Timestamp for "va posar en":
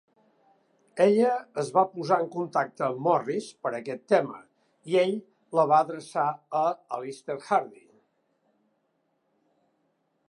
1.75-2.31